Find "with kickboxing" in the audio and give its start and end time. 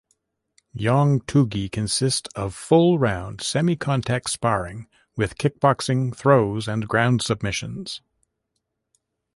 5.15-6.11